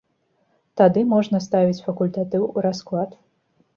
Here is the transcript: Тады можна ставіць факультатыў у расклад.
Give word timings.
Тады 0.79 1.03
можна 1.13 1.41
ставіць 1.47 1.83
факультатыў 1.91 2.43
у 2.55 2.67
расклад. 2.71 3.09